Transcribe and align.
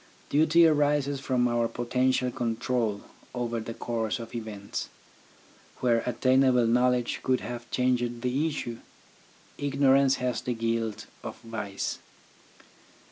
Duty 0.31 0.65
arises 0.65 1.19
from 1.19 1.47
our 1.47 1.67
potential 1.67 2.31
control 2.31 3.01
over 3.35 3.59
the 3.59 3.75
course 3.75 4.17
of 4.17 4.33
events. 4.33 4.89
Where 5.79 6.01
attainable 6.07 6.65
knowledge 6.65 7.19
could 7.21 7.41
have 7.41 7.69
changed 7.69 8.23
the 8.23 8.47
issue, 8.47 8.79
ignorance 9.59 10.15
has 10.15 10.41
the 10.41 10.55
guilt 10.55 11.05
of 11.23 11.37
vice. 11.41 11.99